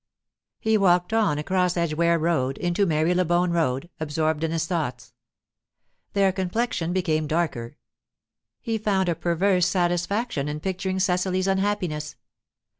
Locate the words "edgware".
1.77-2.17